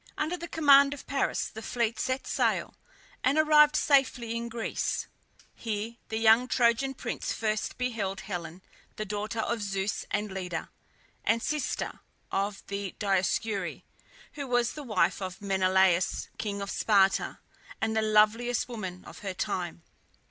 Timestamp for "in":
4.35-4.49